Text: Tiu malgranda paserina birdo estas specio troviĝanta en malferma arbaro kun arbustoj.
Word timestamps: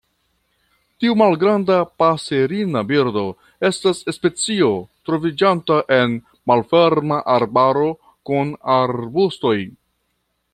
Tiu 1.01 1.15
malgranda 1.21 1.75
paserina 2.03 2.81
birdo 2.91 3.25
estas 3.69 4.01
specio 4.17 4.71
troviĝanta 5.11 5.77
en 5.99 6.17
malferma 6.53 7.21
arbaro 7.37 7.87
kun 8.31 8.51
arbustoj. 8.79 9.57